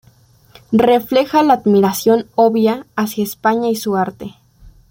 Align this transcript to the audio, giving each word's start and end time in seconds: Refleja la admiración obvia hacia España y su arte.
Refleja 0.71 1.43
la 1.43 1.53
admiración 1.53 2.25
obvia 2.33 2.87
hacia 2.95 3.23
España 3.23 3.69
y 3.69 3.75
su 3.75 3.95
arte. 3.95 4.33